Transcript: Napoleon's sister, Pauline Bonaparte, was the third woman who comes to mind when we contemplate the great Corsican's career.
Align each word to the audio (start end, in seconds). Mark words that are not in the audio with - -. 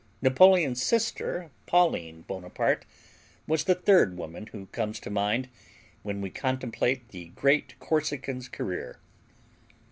Napoleon's 0.23 0.81
sister, 0.81 1.51
Pauline 1.67 2.21
Bonaparte, 2.23 2.85
was 3.45 3.65
the 3.65 3.75
third 3.75 4.17
woman 4.17 4.47
who 4.47 4.65
comes 4.65 4.99
to 4.99 5.11
mind 5.11 5.47
when 6.01 6.21
we 6.21 6.31
contemplate 6.31 7.09
the 7.09 7.25
great 7.35 7.77
Corsican's 7.77 8.49
career. 8.49 8.97